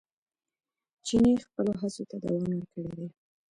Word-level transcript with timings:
چیني 1.05 1.33
خپلو 1.45 1.71
هڅو 1.81 2.03
ته 2.09 2.15
دوام 2.23 2.43
ورکړی 2.57 2.89
دی. 2.97 3.07